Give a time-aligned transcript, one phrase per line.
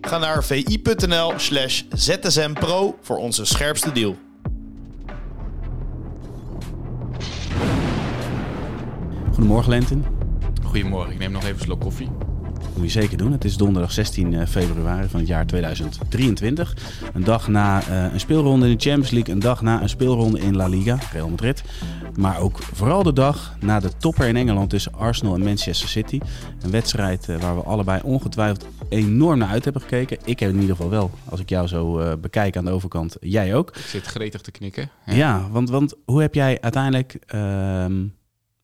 [0.00, 4.16] Ga naar vi.nl slash zsmpro voor onze scherpste deal.
[9.32, 10.04] Goedemorgen Lentin.
[10.64, 12.27] Goedemorgen, ik neem nog even een slok koffie.
[12.78, 13.32] Moet je zeker doen.
[13.32, 16.76] Het is donderdag 16 februari van het jaar 2023.
[17.12, 19.34] Een dag na uh, een speelronde in de Champions League.
[19.34, 21.62] Een dag na een speelronde in La Liga, Real Madrid.
[22.16, 26.20] Maar ook vooral de dag na de topper in Engeland tussen Arsenal en Manchester City.
[26.62, 30.18] Een wedstrijd uh, waar we allebei ongetwijfeld enorm naar uit hebben gekeken.
[30.24, 33.16] Ik heb in ieder geval wel, als ik jou zo bekijk aan de overkant.
[33.20, 33.76] Jij ook.
[33.76, 34.90] Ik zit gretig te knikken.
[35.06, 37.18] Ja, ja want, want hoe heb jij uiteindelijk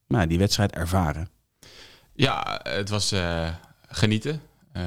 [0.07, 1.29] nou, die wedstrijd ervaren?
[2.13, 3.47] Ja, het was uh,
[3.95, 4.41] genieten.
[4.77, 4.83] Uh,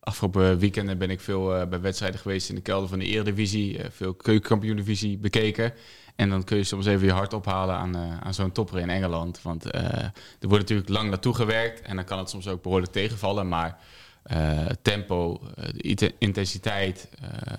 [0.00, 3.78] afgelopen weekenden ben ik veel uh, bij wedstrijden geweest in de kelder van de Eredivisie.
[3.78, 5.72] Uh, veel keukenkampioen-divisie bekeken.
[6.16, 9.42] En dan kun je soms even je hart ophalen aan, aan zo'n topper in Engeland.
[9.42, 11.80] Want er wordt natuurlijk lang naartoe gewerkt.
[11.80, 13.48] En dan kan het soms ook behoorlijk tegenvallen.
[13.48, 13.78] Maar
[14.82, 15.40] tempo,
[15.80, 17.08] de intensiteit,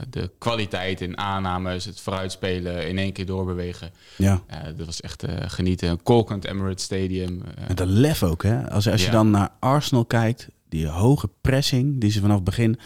[0.09, 3.91] de kwaliteit in aannames, het vooruitspelen, in één keer doorbewegen.
[4.17, 4.41] Ja.
[4.75, 5.89] Dat was echt genieten.
[5.89, 7.41] Een kolkend Emirates Stadium.
[7.67, 8.69] Met een lef ook, hè?
[8.69, 12.79] Als, als je dan naar Arsenal kijkt, die hoge pressing die ze vanaf het begin...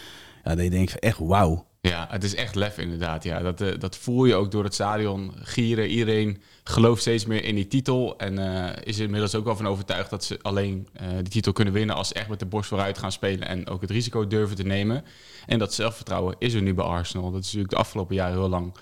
[0.44, 1.66] Ja, denk je echt wauw.
[1.82, 3.24] Ja, het is echt lef inderdaad.
[3.24, 3.40] Ja.
[3.40, 5.88] Dat, uh, dat voel je ook door het stadion gieren.
[5.88, 8.18] Iedereen gelooft steeds meer in die titel.
[8.18, 11.52] En uh, is er inmiddels ook wel van overtuigd dat ze alleen uh, die titel
[11.52, 14.28] kunnen winnen als ze echt met de borst vooruit gaan spelen en ook het risico
[14.28, 15.04] durven te nemen.
[15.46, 17.32] En dat zelfvertrouwen is er nu bij Arsenal.
[17.32, 18.74] Dat is natuurlijk de afgelopen jaren heel lang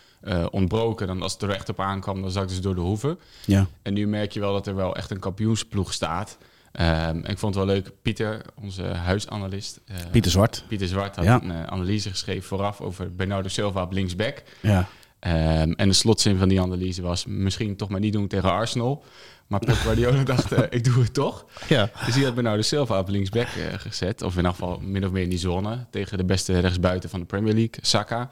[0.51, 1.07] ontbroken.
[1.07, 3.19] Dan als het er echt op aankwam, dan zakten ze door de hoeven.
[3.45, 3.67] Ja.
[3.81, 6.37] En nu merk je wel dat er wel echt een kampioensploeg staat.
[6.79, 9.79] Um, en ik vond het wel leuk, Pieter, onze huisanalist.
[9.91, 10.63] Uh, Pieter Zwart.
[10.67, 11.41] Pieter Zwart had Ja.
[11.41, 14.43] een uh, analyse geschreven vooraf over Bernardo Silva op linksback.
[14.61, 14.87] Ja.
[15.19, 19.03] Um, en de slotzin van die analyse was misschien toch maar niet doen tegen Arsenal.
[19.47, 21.45] Maar Pep Guardiola dacht, uh, ik doe het toch.
[21.67, 21.89] Ja.
[22.05, 24.21] Dus die had Bernardo Silva op linksback uh, gezet.
[24.21, 25.85] Of in ieder geval min of meer in die zone.
[25.89, 28.27] Tegen de beste rechtsbuiten van de Premier League, Saka.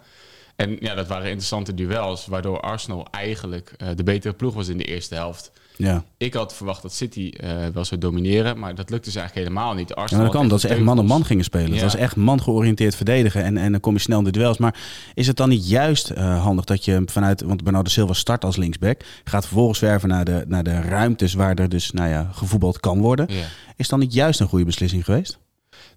[0.55, 2.25] En ja, dat waren interessante duels.
[2.25, 5.51] Waardoor Arsenal eigenlijk de betere ploeg was in de eerste helft.
[5.77, 6.03] Ja.
[6.17, 9.73] Ik had verwacht dat City uh, wel zou domineren, maar dat lukte ze eigenlijk helemaal
[9.73, 9.89] niet.
[9.89, 11.67] Ja, Arsenal dat kan, dat ze echt man op man gingen spelen.
[11.69, 11.83] Het Ja.
[11.83, 14.57] was echt man georiënteerd verdedigen en, en dan kom je snel in de duels.
[14.57, 14.75] Maar
[15.13, 18.55] is het dan niet juist eh, handig dat je vanuit, want Bernardo Silva start als
[18.55, 22.79] linksback, gaat vervolgens werven naar de, naar de ruimtes waar er dus nou ja, gevoetbald
[22.79, 23.25] kan worden.
[23.29, 23.45] Ja.
[23.75, 25.39] Is dan niet juist een goede beslissing geweest?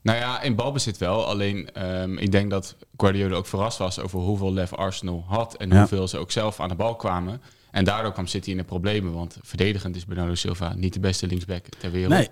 [0.02, 1.26] Nou ja, in balbezit wel.
[1.26, 1.68] Alleen
[2.00, 5.78] um, ik denk dat Guardiola ook verrast was over hoeveel lef Arsenal had en Ja.
[5.78, 7.40] hoeveel ze ook zelf aan de bal kwamen.
[7.76, 11.26] En daardoor kwam City in de problemen, want verdedigend is Bernardo Silva niet de beste
[11.26, 12.12] linksback ter wereld.
[12.12, 12.28] Nee.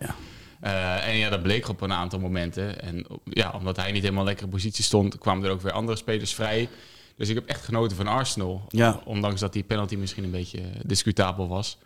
[0.65, 2.83] Uh, en ja, dat bleek op een aantal momenten.
[2.83, 5.97] En ja, omdat hij niet helemaal lekker in positie stond, kwamen er ook weer andere
[5.97, 6.69] spelers vrij.
[7.17, 8.67] Dus ik heb echt genoten van Arsenal.
[8.69, 9.01] Ja.
[9.05, 11.79] Ondanks dat die penalty misschien een beetje discutabel was.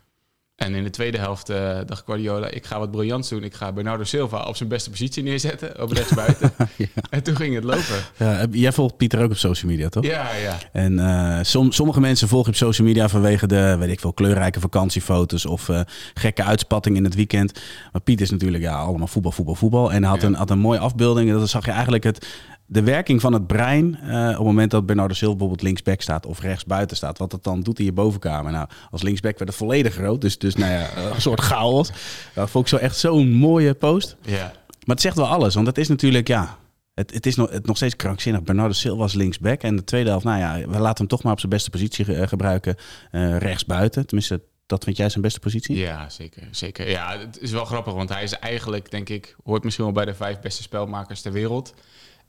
[0.58, 3.44] En in de tweede helft uh, dacht Guardiola, ik ga wat briljants doen.
[3.44, 6.52] Ik ga Bernardo Silva op zijn beste positie neerzetten, op rechtsbuiten.
[6.76, 6.86] Ja.
[7.10, 8.04] En toen ging het lopen.
[8.16, 10.04] Ja, jij volgt Pieter ook op social media, toch?
[10.04, 10.58] Ja, ja.
[10.72, 14.12] En eh, som, sommige mensen volgen je op social media vanwege de, weet ik veel,
[14.12, 15.80] kleurrijke vakantiefoto's of eh,
[16.14, 17.60] gekke uitspatting in het weekend.
[17.92, 19.92] Maar Piet is natuurlijk ja, allemaal voetbal, voetbal, voetbal.
[19.92, 20.26] En hij had, Ja.
[20.26, 21.30] een, had een mooie afbeelding.
[21.30, 22.26] En dan zag je eigenlijk het,
[22.70, 26.26] de werking van het brein eh, op het moment dat Bernardo Silva bijvoorbeeld linksback staat
[26.26, 27.18] of rechtsbuiten staat.
[27.18, 28.52] Wat het dan doet in je bovenkamer.
[28.52, 30.20] Nou, als linksback werd het volledig rood.
[30.20, 31.90] Dus, dus nou ja, een soort chaos.
[32.34, 34.16] Dat vond ik zo echt zo'n mooie post.
[34.22, 34.52] ja.
[34.86, 36.56] Maar het zegt wel alles, want het is natuurlijk, ja,
[36.94, 38.42] het, het is nog, het nog steeds krankzinnig.
[38.42, 41.32] Bernardo Silva was linksback en de tweede helft, nou ja, we laten hem toch maar
[41.32, 42.76] op zijn beste positie ge- eh, gebruiken,
[43.10, 44.06] eh rechtsbuiten.
[44.06, 45.76] Tenminste, dat vind jij zijn beste positie?
[45.76, 46.88] Ja, zeker, zeker.
[46.90, 50.04] Ja, het is wel grappig, want hij is eigenlijk, denk ik, hoort misschien wel bij
[50.04, 51.74] de vijf beste spelmakers ter wereld.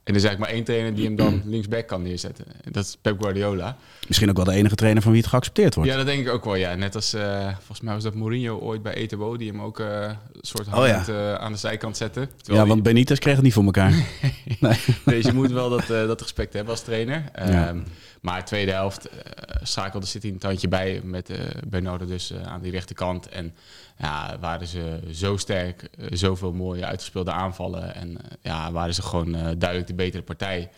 [0.04, 2.44] En er is eigenlijk maar één trainer die hem dan linksback kan neerzetten.
[2.64, 3.76] En Dat is Pep Guardiola.
[4.06, 5.90] Misschien ook wel de enige trainer van wie het geaccepteerd wordt.
[5.90, 6.54] Ja, dat denk ik ook wel.
[6.54, 6.74] Ja.
[6.74, 10.02] Net als, eh, volgens mij was dat Mourinho ooit bij Eto'o, die hem ook eh,
[10.02, 10.94] een soort Oh ja.
[10.94, 12.28] hand eh, aan de zijkant zette.
[12.42, 13.92] Ja, want Benitez kreeg het niet voor elkaar.
[14.60, 14.78] nee.
[15.04, 17.24] Dus je moet wel dat, eh, dat respect hebben als trainer.
[17.34, 17.68] Ja.
[17.68, 17.80] Ehm,
[18.20, 19.16] maar tweede helft eh,
[19.62, 21.38] schakelde City een tandje bij met eh
[21.68, 23.28] Bernardo dus aan die rechterkant.
[23.28, 23.54] En
[23.98, 27.94] ja, waren ze zo sterk, zoveel mooie uitgespeelde aanvallen.
[27.94, 30.70] En ja, waren ze gewoon duidelijk de betere partij.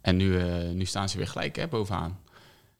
[0.00, 0.42] En nu,
[0.72, 2.18] nu staan ze weer gelijk hè, bovenaan.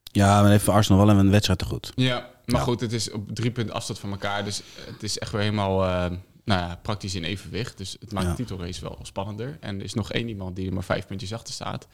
[0.03, 1.93] Ja, maar heeft Arsenal wel een wedstrijd te goed.
[1.95, 2.67] Ja, maar Ja.
[2.67, 4.45] goed, het is op drie punten afstand van elkaar.
[4.45, 6.11] Dus het is echt weer helemaal
[6.47, 7.79] nou ja, praktisch in evenwicht.
[7.79, 8.31] Dus het maakt Ja.
[8.31, 9.57] de titelrace wel spannender.
[9.61, 11.87] En er is nog één iemand die er maar vijf puntjes achter staat.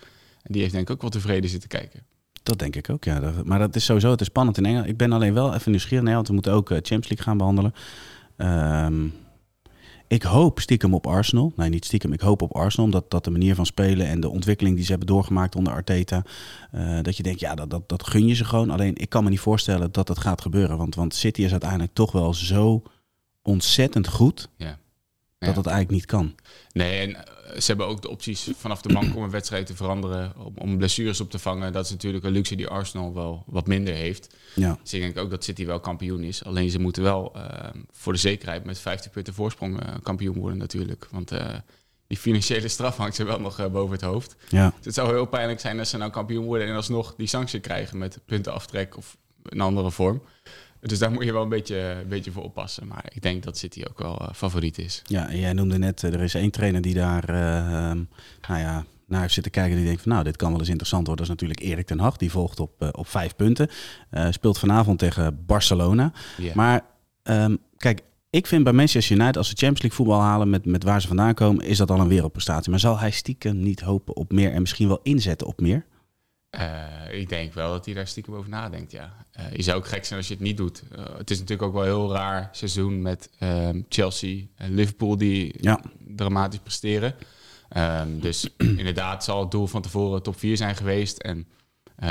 [0.42, 2.02] En die heeft denk ik ook wel tevreden zitten kijken.
[2.42, 3.32] Dat denk ik ook, ja.
[3.44, 4.88] Maar dat is sowieso, het is spannend in Engeland.
[4.88, 7.36] Ik ben alleen wel even nieuwsgierig, nee, want we moeten ook eh, Champions League gaan
[7.38, 7.74] behandelen.
[8.36, 9.06] Ehm,
[10.08, 11.52] ik hoop stiekem op Arsenal.
[11.56, 12.12] Nee, niet stiekem.
[12.12, 14.90] Ik hoop op Arsenal, omdat dat de manier van spelen en de ontwikkeling die ze
[14.90, 16.22] hebben doorgemaakt onder Arteta,
[16.70, 18.70] eh, dat je denkt, ja, dat, dat, dat gun je ze gewoon.
[18.70, 20.76] Alleen, ik kan me niet voorstellen dat dat gaat gebeuren.
[20.76, 22.82] Want, want City is uiteindelijk toch wel zo
[23.42, 24.78] ontzettend goed, Ja.
[25.38, 25.54] dat Ja.
[25.54, 26.34] dat eigenlijk niet kan.
[26.72, 29.76] Nee, en eh, ze hebben ook de opties vanaf de bank om een wedstrijd te
[29.76, 31.72] veranderen, om, om blessures op te vangen.
[31.72, 34.34] Dat is natuurlijk een luxe die Arsenal wel wat minder heeft.
[34.54, 36.44] Ja, Dus ik denk ook dat City wel kampioen is.
[36.44, 40.58] Alleen ze moeten wel eh, voor de zekerheid met 50 punten voorsprong eh, kampioen worden
[40.58, 41.08] natuurlijk.
[41.10, 41.32] Want
[42.06, 44.36] die financiële straf hangt ze wel nog boven het hoofd.
[44.48, 44.68] ja.
[44.76, 47.60] Dus het zou heel pijnlijk zijn als ze nou kampioen worden en alsnog die sanctie
[47.60, 50.22] krijgen met puntenaftrek of een andere vorm.
[50.82, 52.86] Dus daar moet je wel een beetje, een beetje voor oppassen.
[52.86, 55.02] Maar ik denk dat City ook wel eh, favoriet is.
[55.06, 58.02] Ja, jij noemde net, eh, er is één trainer die daar eh, ehm,
[58.48, 59.76] nou ja, naar heeft zitten kijken.
[59.76, 61.26] Die denkt van nou, dit kan wel eens interessant worden.
[61.26, 62.16] Dat is natuurlijk Erik ten Hag.
[62.16, 63.68] Die volgt op, op vijf punten.
[64.30, 66.12] Speelt vanavond tegen Barcelona.
[66.54, 66.84] Maar
[67.22, 68.00] ehm, kijk,
[68.30, 71.06] ik vind bij Manchester United, als ze Champions League voetbal halen met, met waar ze
[71.06, 72.70] vandaan komen, is dat al een wereldprestatie.
[72.70, 75.84] Maar zal hij stiekem niet hopen op meer en misschien wel inzetten op meer?
[76.52, 79.12] Eh, ik denk wel dat hij daar stiekem over nadenkt, ja.
[79.32, 80.82] Eh, je zou ook gek zijn als je het niet doet.
[80.96, 85.16] Eh, het is natuurlijk ook wel een heel raar seizoen met ehm, Chelsea en Liverpool
[85.16, 85.80] die Ja.
[85.98, 87.14] dramatisch presteren.
[87.68, 88.48] Ehm, dus
[88.82, 91.18] inderdaad zal het doel van tevoren top 4 zijn geweest.
[91.18, 91.46] En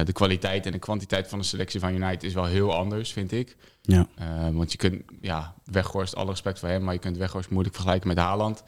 [0.05, 3.31] de kwaliteit en de kwantiteit van de selectie van United is wel heel anders, vind
[3.31, 3.55] ik.
[3.81, 7.49] Ja, Eh, want je kunt, ja, Weghorst, alle respect voor hem, maar je kunt Weghorst
[7.49, 8.63] moeilijk vergelijken met Haaland.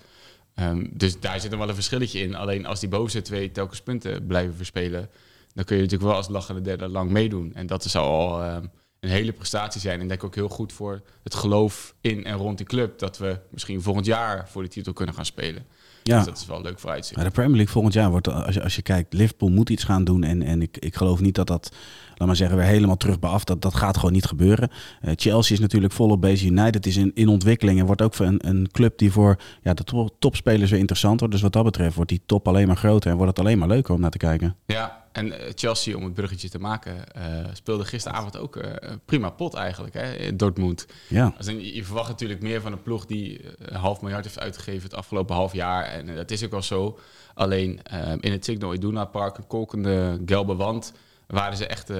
[0.56, 2.36] Ehm, dus daar zit er wel een verschilletje in.
[2.36, 5.10] Alleen als die bovenste twee telkens punten blijven verspelen,
[5.54, 7.52] dan kun je natuurlijk wel als lachende derde lang meedoen.
[7.54, 8.66] En dat zou al ehm,
[9.00, 9.96] een hele prestatie zijn.
[9.96, 13.18] En ik denk ook heel goed voor het geloof in en rond die club, dat
[13.18, 15.66] we misschien volgend jaar voor de titel kunnen gaan spelen.
[16.04, 16.18] ja.
[16.18, 17.16] Dus dat is wel leuk vooruitzicht.
[17.16, 19.84] Maar de Premier League volgend jaar wordt, als je, als je kijkt, Liverpool moet iets
[19.84, 20.24] gaan doen.
[20.24, 21.72] En, en ik, ik geloof niet dat dat,
[22.16, 23.20] laat maar zeggen, weer helemaal terug.
[23.20, 24.70] Dat, dat gaat gewoon niet gebeuren.
[25.02, 26.50] Eh, Chelsea is natuurlijk volop bezig.
[26.50, 29.84] United is in, in ontwikkeling en wordt ook een, een club die voor ja, de
[29.84, 31.34] to- topspelers weer interessant wordt.
[31.34, 33.68] Dus wat dat betreft wordt die top alleen maar groter en wordt het alleen maar
[33.68, 34.56] leuker om naar te kijken.
[34.66, 39.30] Ja, en eh, Chelsea, om het bruggetje te maken, eh, speelde gisteravond ook een prima
[39.30, 40.86] pot eigenlijk hè, in Dortmund.
[41.08, 44.40] Ja, in, je je verwacht natuurlijk meer van een ploeg die een half miljard heeft
[44.40, 45.84] uitgegeven het afgelopen half jaar.
[45.84, 47.00] En dat is ook wel zo.
[47.34, 47.82] Alleen
[48.20, 50.94] in het Signal Iduna Park, een kolkende gelbe wand,
[51.28, 51.92] waren ze echt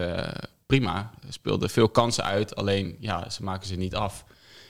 [0.66, 1.12] prima.
[1.30, 4.26] Speelden veel kansen uit, alleen ja, ze maken ze niet af.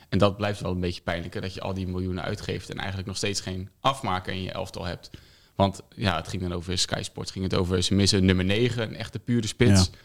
[0.10, 3.07] En dat blijft wel een beetje pijnlijker, dat je al die miljoenen uitgeeft en eigenlijk
[3.07, 5.10] nog steeds geen afmaker in je elftal hebt.
[5.56, 8.84] Want ja, het ging dan over Sky Sports, ging het over ze missen nummer 9,
[8.84, 9.90] een echte pure spits.
[9.92, 9.98] Ja.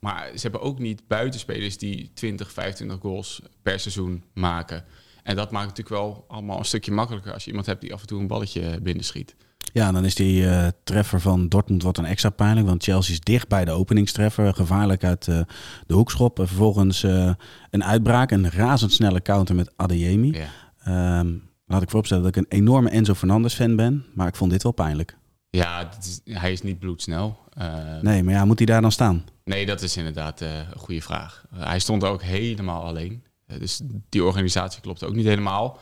[0.00, 4.84] Maar ze hebben ook niet buitenspelers die 20, 25 goals per seizoen maken.
[5.22, 8.00] En dat maakt natuurlijk wel allemaal een stukje makkelijker als je iemand hebt die af
[8.00, 9.34] en toe een balletje binnenschiet.
[9.72, 12.66] ja en dan is die eh, treffer van Dortmund wat een extra pijnlijk.
[12.66, 14.54] Want Chelsea is dicht bij de openingstreffer.
[14.54, 15.40] Gevaarlijk uit eh,
[15.86, 16.38] de hoekschop.
[16.38, 17.34] En vervolgens eh,
[17.70, 18.30] een uitbraak.
[18.30, 20.32] Een razendsnelle counter met Adeyemi.
[20.32, 20.48] Ja.
[20.84, 21.34] Ehm,
[21.72, 24.04] laat ik vooropstellen dat ik een enorme Enzo Fernandez fan ben.
[24.14, 25.16] Maar ik vond dit wel pijnlijk.
[25.50, 27.38] Ja, is- hij is niet bloedsnel.
[27.54, 29.24] Eh, Nee, maar ja, moet hij daar dan staan?
[29.44, 31.44] nee, dat is inderdaad eh, een goede vraag.
[31.52, 33.24] Eh, hij stond er ook helemaal alleen.
[33.58, 35.78] Dus die organisatie klopt ook niet helemaal.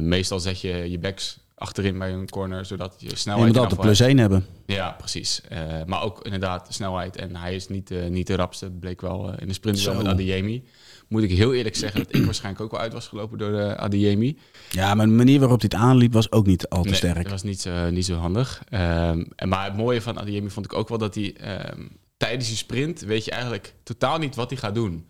[0.00, 3.46] Meestal zet je je backs achterin bij een corner, zodat je Je snelheid...
[3.46, 4.46] moet in altijd plus één hebben.
[4.66, 5.40] Ja, precies.
[5.48, 7.16] Eh, maar ook inderdaad snelheid.
[7.16, 8.70] En hij is niet, eh, niet de rapste.
[8.70, 10.02] Bleek wel eh, in de sprint wel Zo.
[10.02, 10.64] met Adeyemi.
[11.08, 13.76] Moet ik heel eerlijk zeggen dat ik waarschijnlijk ook wel uit was gelopen door de
[13.76, 14.38] Adeyemi.
[14.70, 17.22] Ja, maar de manier waarop hij het aanliep was ook niet al te Nee, sterk.
[17.22, 18.62] dat was niet zo, niet zo handig.
[18.68, 22.48] Ehm, en maar het mooie van Adeyemi vond ik ook wel dat hij ehm, tijdens
[22.48, 25.06] die sprint weet je eigenlijk totaal niet wat hij gaat doen.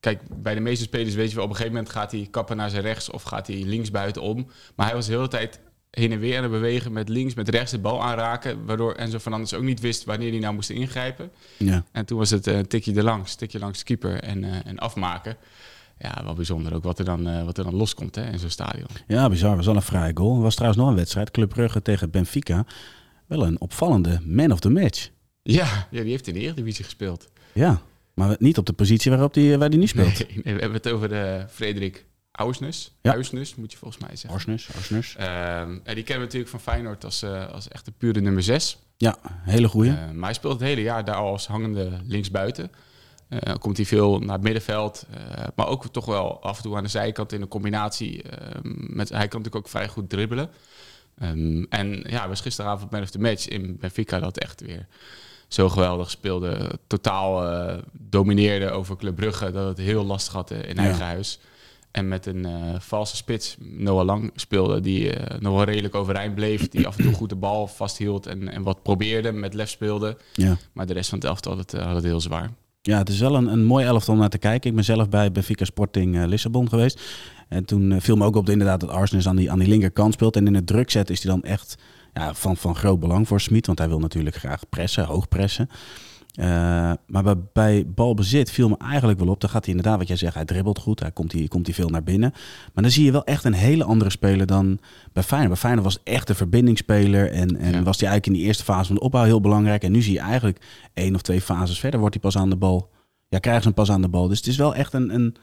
[0.00, 2.56] Kijk, bij de meeste spelers weet je wel, op een gegeven moment gaat hij kappen
[2.56, 4.46] naar zijn rechts of gaat hij links buiten om.
[4.76, 5.60] Maar hij was de hele tijd
[5.90, 8.64] heen en weer aan het bewegen met links, met rechts de bal aanraken.
[8.64, 11.30] Waardoor Enzo Fernandes ook niet wist wanneer hij nou moest ingrijpen.
[11.56, 11.84] Ja.
[11.92, 14.78] En toen was het eh, een tikje erlangs, tikje langs de keeper en, eh, en
[14.78, 15.36] afmaken.
[15.98, 18.50] Ja, wel bijzonder ook wat er dan, eh, wat er dan loskomt hè, in zo'n
[18.50, 18.88] stadion.
[19.06, 19.56] ja, bizar.
[19.56, 20.36] was wel een vrije goal.
[20.36, 21.30] Er was trouwens nog een wedstrijd.
[21.30, 22.66] Club Brugge tegen Benfica.
[23.26, 25.10] Wel een opvallende man of the match.
[25.42, 27.28] Ja, ja die heeft in de Eredivisie gespeeld.
[27.52, 27.82] Ja,
[28.14, 30.18] maar niet op de positie waarop die, waar hij nu speelt.
[30.18, 32.92] Nee, nee, we hebben het over de Frederik Auisnes.
[33.00, 33.14] Ja.
[33.56, 34.30] Moet je volgens mij zeggen.
[34.30, 35.14] Arsnus.
[35.16, 38.78] Ehm, en die kennen we natuurlijk van Feyenoord als, eh, als echte pure nummer 6.
[38.96, 39.90] Ja, hele goeie.
[39.92, 42.70] maar hij speelt het hele jaar daar al als hangende linksbuiten.
[43.28, 45.06] Eh komt hij veel naar het middenveld.
[45.14, 48.22] eh, maar ook toch wel af en toe aan de zijkant in een combinatie.
[48.22, 48.60] ehm,
[48.96, 50.50] met, hij kan natuurlijk ook vrij goed dribbelen.
[51.18, 54.86] Ehm, en ja, was gisteravond man of the match in Benfica dat echt weer
[55.48, 56.78] zo geweldig speelde.
[56.86, 57.42] Totaal
[57.92, 59.50] domineerde over Club Brugge.
[59.50, 60.82] Dat het heel lastig had in Ja.
[60.82, 61.38] eigen huis.
[61.90, 64.80] En met een uh, valse spits, Noah Lang, speelde.
[64.80, 66.68] Die uh, nog wel redelijk overeind bleef.
[66.68, 70.16] Die af en toe goed de bal vasthield en, en wat probeerde, met lef speelde.
[70.32, 70.56] Ja.
[70.72, 72.50] Maar de rest van het elftal had het, had het heel zwaar.
[72.82, 74.70] Ja, het is wel een, een mooi elftal om naar te kijken.
[74.70, 77.00] Ik ben zelf bij Benfica Sporting Lissabon geweest.
[77.48, 80.12] En toen viel me ook op de, inderdaad dat Arsenal aan die, aan die linkerkant
[80.12, 80.36] speelt.
[80.36, 81.76] En in het druk zetten is hij dan echt
[82.12, 83.66] ja, van, van groot belang voor Smit.
[83.66, 85.68] Want hij wil natuurlijk graag pressen, hoog pressen.
[86.34, 89.40] Uh, maar bij, balbezit viel me eigenlijk wel op.
[89.40, 91.00] Dan gaat hij inderdaad, wat jij zegt, hij dribbelt goed.
[91.00, 92.30] Hij komt, hij, komt veel naar binnen.
[92.74, 94.78] Maar dan zie je wel echt een hele andere speler dan
[95.12, 95.50] bij Feyenoord.
[95.50, 97.32] Bij Feyenoord was echt een verbindingsspeler.
[97.32, 99.82] En, en was hij eigenlijk in die eerste fase van de opbouw heel belangrijk.
[99.82, 102.56] En nu zie je eigenlijk één of twee fases verder wordt hij pas aan de
[102.56, 102.90] bal.
[103.28, 104.28] Ja, krijgen ze hem pas aan de bal.
[104.28, 105.36] Dus het is wel echt een, een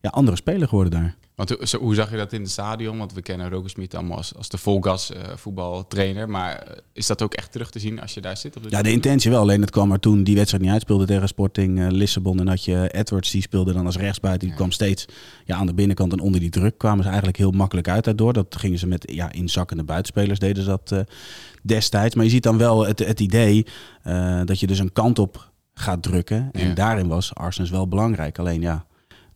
[0.00, 1.16] ja, andere speler geworden daar.
[1.34, 2.98] Want hoe, hoe zag je dat in het stadion?
[2.98, 6.28] Want we kennen Roger Smit allemaal als, als de volgas uh, voetbaltrainer.
[6.28, 8.56] Maar eh, is dat ook echt terug te zien als je daar zit?
[8.56, 9.40] Op ja, de intentie wel.
[9.40, 12.40] Alleen het kwam er toen die wedstrijd niet uitspeelde tegen Sporting uh, Lissabon.
[12.40, 14.48] En had je Edwards, die speelde dan als rechtsbuiten.
[14.48, 15.04] Die kwam steeds
[15.44, 18.32] ja, aan de binnenkant en onder die druk kwamen ze eigenlijk heel makkelijk uit daardoor.
[18.32, 21.04] Dat gingen ze met ja, inzakkende buitenspelers deden ze dat
[21.62, 22.14] destijds.
[22.14, 23.66] Maar je ziet dan wel het, het idee
[24.44, 26.48] dat je dus een kant op gaat drukken.
[26.52, 28.38] En daarin was Arsenal wel belangrijk.
[28.38, 28.86] Alleen ja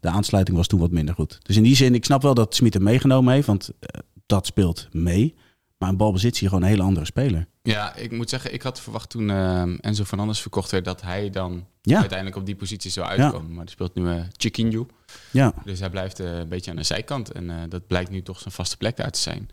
[0.01, 1.39] de aansluiting was toen wat minder goed.
[1.43, 4.47] Dus in die zin, ik snap wel dat Smit hem meegenomen heeft, want uh, dat
[4.47, 5.35] speelt mee.
[5.79, 7.47] Maar een balbezit zie je gewoon een hele andere speler.
[7.63, 10.85] Ja, ik moet zeggen, ik had verwacht toen uh, Enzo Fernandes verkocht werd...
[10.85, 11.99] dat hij dan ja.
[11.99, 13.49] uiteindelijk op die positie zou uitkomen.
[13.49, 13.55] Ja.
[13.55, 14.87] Maar die speelt nu uh, Chiquinho.
[15.31, 15.53] Ja.
[15.65, 17.33] Dus hij blijft uh, een beetje aan de zijkant.
[17.33, 19.49] En dat blijkt nu toch zijn vaste plek daar te zijn.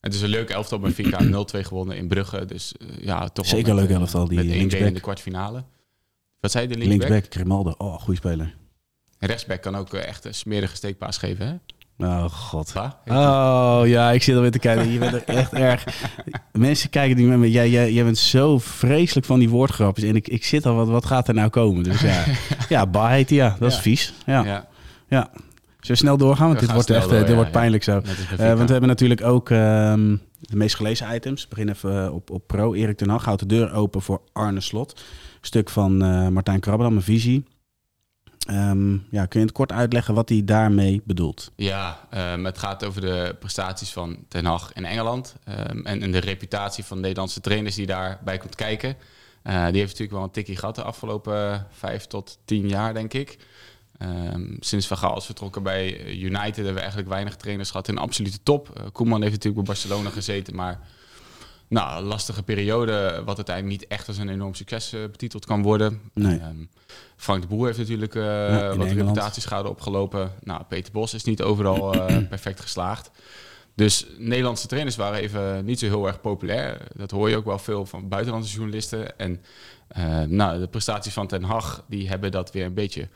[0.00, 1.28] Het is een leuke elftal bij Fika 0-2
[1.60, 2.44] gewonnen in Brugge.
[2.44, 4.28] Dus ja, toch Zeker een leuke elftal.
[4.28, 4.86] Die met linksback.
[4.86, 5.64] in de kwartfinale.
[6.40, 7.08] Wat zei je, de linksback?
[7.08, 7.74] Linksback, Grimaldo.
[7.78, 8.54] Oh, goede speler.
[9.20, 11.54] Rechtsback kan ook echt een smerige steekpaas geven, hè?
[12.06, 12.72] Oh god.
[13.06, 14.90] oh ja, ik zit alweer te kijken.
[14.90, 15.84] Je bent er echt erg.
[16.52, 17.50] Mensen kijken die met me.
[17.50, 20.08] Jij, jij, jij bent zo vreselijk van die woordgrapjes.
[20.08, 21.82] En ik, ik zit al, wat, wat gaat er nou komen?
[21.82, 22.24] Dus ja,
[22.68, 23.56] ja Ba heet ja.
[23.58, 24.14] Dat is vies.
[24.26, 24.44] Ja.
[24.44, 24.68] ja.
[25.08, 25.30] ja.
[25.80, 26.46] Zullen snel doorgaan?
[26.46, 27.96] Want dit wordt echt door, dit wordt pijnlijk zo.
[27.96, 31.42] Uh, want we hebben natuurlijk ook um, de meest gelezen items.
[31.42, 32.74] We beginnen even op, op pro.
[32.74, 35.00] Erik ten Hag houdt de deur open voor Arne Slot.
[35.40, 37.44] Stuk van uh, Martijn Krabberdam, een visie.
[38.52, 41.52] Um, ja, kun je het kort uitleggen wat hij daarmee bedoelt?
[41.56, 45.36] Ja, um, het gaat over de prestaties van Ten Hag in Engeland.
[45.70, 48.88] Um, en, de reputatie van Nederlandse trainers die daarbij komt kijken.
[49.44, 53.14] Uh, die heeft natuurlijk wel een tikkie gehad de afgelopen vijf tot tien jaar, denk
[53.14, 53.38] ik.
[54.58, 58.42] sinds Van Gaal is vertrokken bij United hebben we eigenlijk weinig trainers gehad in absolute
[58.42, 58.90] top.
[58.92, 60.80] Koeman heeft natuurlijk bij Barcelona gezeten, maar
[61.70, 66.00] nou, lastige periode, wat uiteindelijk niet echt als een enorm succes uh, betiteld kan worden.
[66.14, 66.40] Nee.
[66.40, 66.68] Um,
[67.16, 70.32] Frank de Boer heeft natuurlijk uh, ja, wat reputatieschade opgelopen.
[70.42, 73.10] Nou, Peter Bos is niet overal uh, perfect geslaagd.
[73.74, 76.86] Dus Nederlandse trainers waren even niet zo heel erg populair.
[76.96, 79.18] Dat hoor je ook wel veel van buitenlandse journalisten.
[79.18, 79.40] En
[80.28, 83.08] nou, de prestaties van Ten Hag, die hebben dat weer een beetje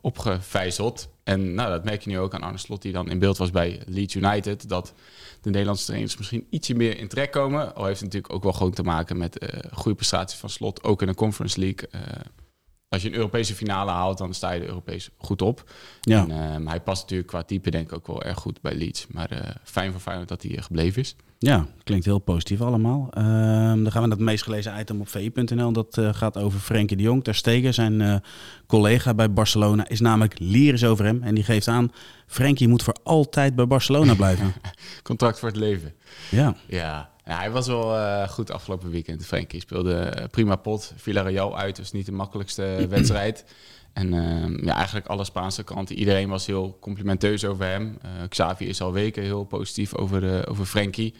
[0.00, 1.08] opgevijzeld.
[1.24, 3.50] En nou, dat merk je nu ook aan Arne Slot, die dan in beeld was
[3.50, 4.68] bij Leeds United.
[4.68, 4.94] Dat
[5.40, 7.74] de Nederlandse trainers misschien ietsje meer in trek komen.
[7.74, 10.84] Al heeft het natuurlijk ook wel gewoon te maken met uh, goede prestatie van Slot,
[10.84, 11.88] ook in de Conference League.
[11.94, 12.00] Uh,
[12.88, 15.70] als je een Europese finale haalt, dan sta je er Europees goed op.
[16.00, 16.28] Ja.
[16.28, 19.06] En, uh, hij past natuurlijk qua type denk ik ook wel erg goed bij Leeds.
[19.06, 21.16] Maar fijn voor Feyenoord dat hij gebleven is.
[21.44, 23.10] Ja, klinkt heel positief allemaal.
[23.18, 25.72] Uh, dan gaan we naar het meest gelezen item op vi.nl.
[25.72, 27.24] Dat uh, gaat over Frenkie de Jong.
[27.24, 28.16] Ter Stegen, zijn uh,
[28.66, 31.22] collega bij Barcelona, is namelijk lyrisch over hem.
[31.22, 31.92] En die geeft aan,
[32.26, 34.52] Frenkie moet voor altijd bij Barcelona blijven.
[35.02, 35.92] Contract voor het leven.
[36.30, 36.56] Ja.
[36.66, 39.26] Ja, ja hij was wel goed afgelopen weekend.
[39.26, 40.92] Frenkie speelde prima pot.
[40.96, 43.44] Villarreal uit, dus niet de makkelijkste wedstrijd.
[43.92, 47.98] En uh, ja, eigenlijk alle Spaanse kranten, iedereen was heel complimenteus over hem.
[48.04, 51.14] Uh, Xavi is al weken heel positief over, uh, over Frenkie.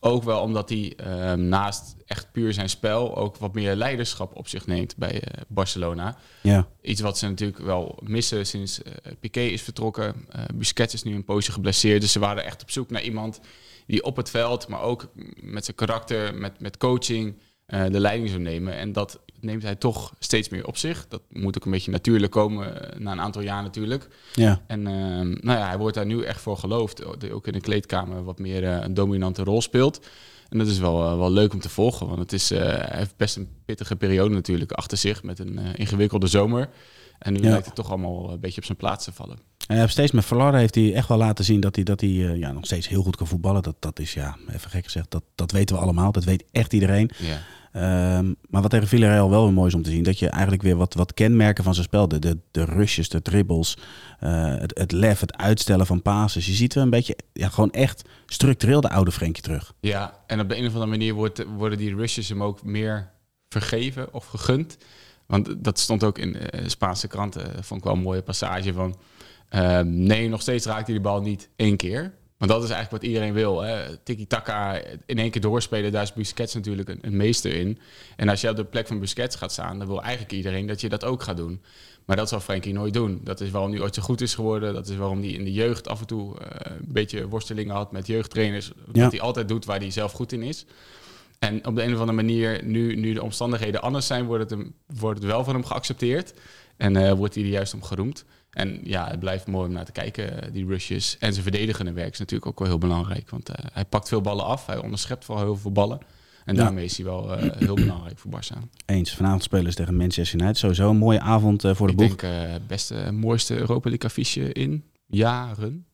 [0.00, 4.48] Ook wel omdat hij ehm, naast echt puur zijn spel ook wat meer leiderschap op
[4.48, 6.16] zich neemt bij eh, Barcelona.
[6.40, 6.68] Ja.
[6.80, 8.80] Iets wat ze natuurlijk wel missen sinds
[9.20, 10.26] Piqué is vertrokken.
[10.54, 13.40] Busquets is nu een poosje geblesseerd, dus ze waren echt op zoek naar iemand
[13.86, 15.08] die op het veld, maar ook
[15.40, 17.34] met zijn karakter, met, met coaching,
[17.66, 18.74] de leiding zou nemen.
[18.76, 21.06] En dat neemt hij toch steeds meer op zich.
[21.08, 24.08] Dat moet ook een beetje natuurlijk komen eh, na een aantal jaar natuurlijk.
[24.34, 24.62] Ja.
[24.66, 27.04] En ehm, nou ja, hij wordt daar nu echt voor geloofd.
[27.30, 30.06] Ook in de kleedkamer wat meer uh, een dominante rol speelt.
[30.48, 32.06] En dat is wel, wel leuk om te volgen.
[32.06, 35.22] Want het is, hij heeft best een pittige periode natuurlijk achter zich.
[35.22, 36.68] Met een ingewikkelde zomer.
[37.22, 39.38] En nu lijkt het toch allemaal een beetje op zijn plaats te vallen.
[39.66, 42.10] Hij heeft steeds met Verlarden heeft hij echt wel laten zien dat hij, dat hij
[42.10, 43.62] ja, nog steeds heel goed kan voetballen.
[43.62, 46.12] Dat, dat is ja, even gek gezegd, dat, dat weten we allemaal.
[46.12, 47.10] Dat weet echt iedereen.
[47.18, 47.38] Ja.
[48.18, 50.62] Um, maar wat tegen Villarreal wel weer mooi is om te zien, dat je eigenlijk
[50.62, 53.76] weer wat, wat kenmerken van zijn spel, de, de, de rushes, de dribbles,
[54.20, 56.46] uh, het, het lef, het uitstellen van passes.
[56.46, 59.72] Je ziet wel een beetje, ja, gewoon echt structureel de oude Frenkie terug.
[59.80, 63.10] Ja, en op de een of andere manier wordt, worden die rushes hem ook meer
[63.48, 64.76] vergeven of gegund.
[65.32, 67.64] Want dat stond ook in uh, Spaanse kranten.
[67.64, 68.96] Vond ik wel een mooie passage van...
[69.54, 72.14] Uh, nee, nog steeds raakt hij de bal niet één keer.
[72.38, 73.64] Want dat is eigenlijk wat iedereen wil.
[74.04, 77.78] Tiki-taka, in één keer doorspelen, daar is Busquets natuurlijk een, een, meester in.
[78.16, 80.80] En als je op de plek van Busquets gaat staan, dan wil eigenlijk iedereen dat
[80.80, 81.62] je dat ook gaat doen.
[82.04, 83.20] Maar dat zal Frankie nooit doen.
[83.24, 84.74] Dat is waarom hij ooit zo goed is geworden.
[84.74, 87.92] Dat is waarom hij in de jeugd af en toe uh, een beetje worstelingen had
[87.92, 88.72] met jeugdtrainers.
[88.92, 89.02] Ja.
[89.02, 90.66] Dat hij altijd doet waar hij zelf goed in is.
[91.42, 94.50] En op de een of andere manier, nu, nu de omstandigheden anders zijn, wordt het,
[94.60, 96.34] hem, wordt het wel van hem geaccepteerd.
[96.76, 98.24] En uh, wordt hij er juist om geroemd.
[98.50, 101.16] En ja, het blijft mooi om naar te kijken, die rushes.
[101.18, 103.30] En zijn verdedigende werk is natuurlijk ook wel heel belangrijk.
[103.30, 105.98] Want uh, hij pakt veel ballen af, hij onderschept vooral heel veel ballen.
[106.44, 106.62] En Ja.
[106.62, 108.58] daarmee is hij wel uh, heel belangrijk voor Barça.
[108.86, 109.14] Eens.
[109.14, 110.58] Vanavond spelen ze tegen Manchester United.
[110.58, 112.16] Sowieso een mooie avond voor de Ik boeg.
[112.16, 115.86] denk uh, beste, mooiste Europa League affiche in jaren.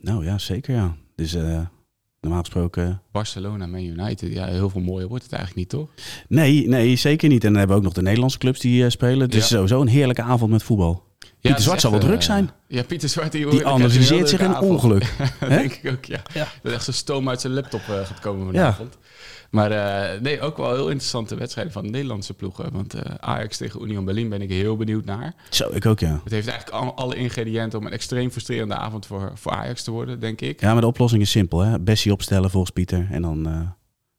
[0.00, 0.96] Nou ja, zeker ja.
[1.16, 1.36] Dus
[2.24, 3.00] normaal gesproken...
[3.12, 4.32] Barcelona, Man United.
[4.32, 5.88] Ja, heel veel mooier wordt het eigenlijk niet, toch?
[6.28, 7.44] Nee, nee, zeker niet.
[7.44, 9.30] En dan hebben we ook nog de Nederlandse clubs die uh, spelen.
[9.30, 9.56] Dus Ja.
[9.56, 11.02] sowieso een heerlijke avond met voetbal.
[11.18, 12.50] Ja, Pieter het is Zwart zal wel druk eh, zijn.
[12.68, 15.14] Ja, Pieter Zwart die, Die analyseert zich in ongeluk.
[15.48, 16.22] denk ik ook, ja.
[16.34, 16.46] Ja.
[16.62, 18.76] Dat echt zo'n stoom uit zijn laptop uh, gaat komen Ja.
[19.54, 22.72] Maar uh, nee, ook wel heel interessante wedstrijden van de Nederlandse ploegen.
[22.72, 25.34] Want uh, Ajax tegen Union Berlin ben ik heel benieuwd naar.
[25.50, 26.20] Zo, ik ook ja.
[26.24, 29.90] Het heeft eigenlijk al, alle ingrediënten om een extreem frustrerende avond voor, voor Ajax te
[29.90, 30.60] worden, denk ik.
[30.60, 31.60] Ja, maar de oplossing is simpel.
[31.60, 31.80] Hè?
[31.80, 33.08] Bessie opstellen volgens Pieter.
[33.10, 33.60] En dan uh,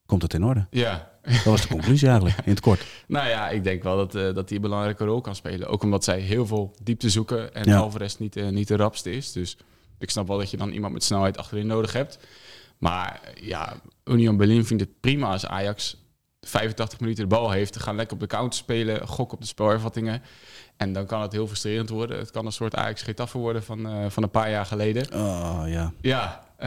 [0.06, 0.66] komt het in orde.
[0.70, 1.10] Ja.
[1.22, 2.86] Dat was de conclusie eigenlijk, in het kort.
[3.06, 5.68] Nou ja, ik denk wel dat, dat hij een belangrijke rol kan spelen.
[5.68, 7.78] Ook omdat zij heel veel diepte zoeken en Ja.
[7.78, 9.32] Alvarez niet, niet de rapste is.
[9.32, 9.56] Dus
[9.98, 12.18] ik snap wel dat je dan iemand met snelheid achterin nodig hebt.
[12.78, 15.96] Maar ja, Union Berlin vindt het prima als Ajax
[16.40, 17.72] 85 minuten de bal heeft.
[17.72, 20.22] Te gaan lekker op de counter spelen, gok op de spelervattingen.
[20.76, 22.18] En dan kan het heel frustrerend worden.
[22.18, 25.14] Het kan een soort Ajax Getafe worden van, uh, van een paar jaar geleden.
[25.14, 25.92] Oh ja.
[26.00, 26.66] Ja, uh,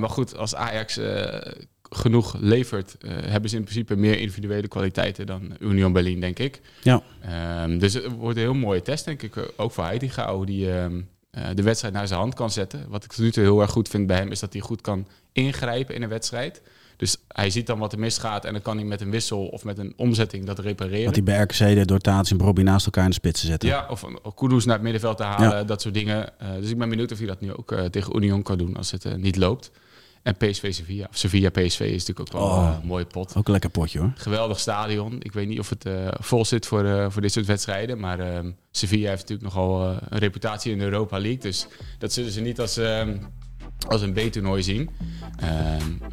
[0.00, 1.38] maar goed, als Ajax uh,
[1.82, 6.60] genoeg levert, hebben ze in principe meer individuele kwaliteiten dan Union Berlin, denk ik.
[6.82, 7.02] Ja.
[7.62, 9.52] Um, dus het wordt een heel mooie test, denk ik.
[9.56, 11.08] Ook voor Heitinga, die um,
[11.54, 12.86] de wedstrijd naar zijn hand kan zetten.
[12.88, 14.80] Wat ik tot nu toe heel erg goed vind bij hem, is dat hij goed
[14.80, 16.62] kan ingrijpen in een wedstrijd.
[16.96, 19.64] Dus hij ziet dan wat er misgaat en dan kan hij met een wissel of
[19.64, 21.04] met een omzetting dat repareren.
[21.04, 23.46] Wat hij bij RKC deed door Taats en Bobby naast elkaar in de spits te
[23.46, 23.68] zetten.
[23.68, 25.64] Ja, of, of Kudus naar het middenveld te halen, Ja.
[25.64, 26.32] dat soort dingen.
[26.42, 28.76] Uh, dus ik ben benieuwd of hij dat nu ook uh, tegen Union kan doen
[28.76, 29.70] als het uh, niet loopt.
[30.26, 31.06] En PSV Sevilla.
[31.10, 32.76] Of Sevilla PSV is natuurlijk ook wel Oh.
[32.82, 33.36] een mooie pot.
[33.36, 34.12] Ook een lekker potje hoor.
[34.14, 35.16] Geweldig stadion.
[35.22, 37.98] Ik weet niet of het uh, vol zit voor, uh, voor dit soort wedstrijden.
[38.00, 41.38] Maar uh, Sevilla heeft natuurlijk nogal een reputatie in de Europa League.
[41.40, 41.66] Dus
[41.98, 43.02] dat zullen ze niet als, uh,
[43.88, 44.90] als een B-toernooi zien.
[45.42, 45.48] Uh,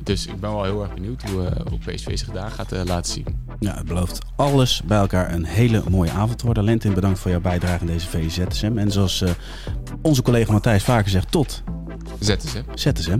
[0.03, 3.25] dus ik ben wel heel erg benieuwd hoe, hoe PSV zich daar gaat laten zien.
[3.59, 6.63] Ja, het belooft alles bij elkaar een hele mooie avond te worden.
[6.63, 8.77] Lentin, bedankt voor jouw bijdrage in deze VZSM.
[8.77, 9.23] En zoals
[10.01, 11.63] onze collega Matthijs vaker zegt, tot
[12.19, 12.61] ZSM.
[12.73, 13.19] ZSM.